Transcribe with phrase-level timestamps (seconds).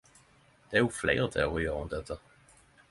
[0.71, 2.21] Det er jo fleire teoriar rundt dette.